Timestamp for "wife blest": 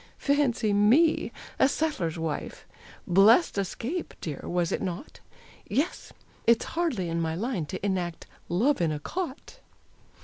2.17-3.55